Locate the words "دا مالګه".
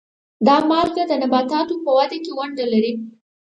0.45-1.03